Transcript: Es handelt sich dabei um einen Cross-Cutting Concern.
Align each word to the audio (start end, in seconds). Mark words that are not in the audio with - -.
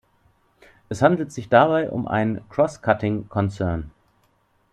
Es 0.89 1.03
handelt 1.03 1.31
sich 1.31 1.47
dabei 1.47 1.91
um 1.91 2.07
einen 2.07 2.41
Cross-Cutting 2.49 3.29
Concern. 3.29 3.91